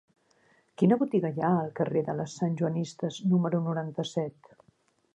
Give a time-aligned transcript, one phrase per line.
[0.81, 4.55] Quina botiga hi ha al carrer de les Santjoanistes número noranta-set?